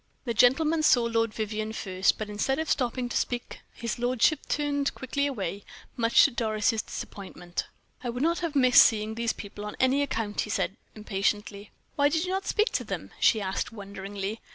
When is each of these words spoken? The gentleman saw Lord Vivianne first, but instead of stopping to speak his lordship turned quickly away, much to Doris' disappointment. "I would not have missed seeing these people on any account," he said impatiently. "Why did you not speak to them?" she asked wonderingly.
The 0.25 0.33
gentleman 0.33 0.81
saw 0.81 1.03
Lord 1.03 1.31
Vivianne 1.31 1.73
first, 1.75 2.17
but 2.17 2.27
instead 2.27 2.57
of 2.57 2.67
stopping 2.67 3.07
to 3.09 3.15
speak 3.15 3.59
his 3.71 3.99
lordship 3.99 4.39
turned 4.47 4.95
quickly 4.95 5.27
away, 5.27 5.63
much 5.95 6.25
to 6.25 6.31
Doris' 6.31 6.81
disappointment. 6.81 7.67
"I 8.03 8.09
would 8.09 8.23
not 8.23 8.39
have 8.39 8.55
missed 8.55 8.81
seeing 8.81 9.13
these 9.13 9.31
people 9.33 9.63
on 9.63 9.75
any 9.79 10.01
account," 10.01 10.41
he 10.41 10.49
said 10.49 10.75
impatiently. 10.95 11.69
"Why 11.97 12.09
did 12.09 12.23
you 12.25 12.31
not 12.31 12.47
speak 12.47 12.71
to 12.71 12.83
them?" 12.83 13.11
she 13.19 13.41
asked 13.41 13.71
wonderingly. 13.71 14.41